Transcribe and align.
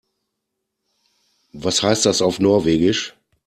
Was 1.53 1.83
heißt 1.83 2.07
das 2.07 2.23
auf 2.23 2.39
Norwegisch? 2.39 3.13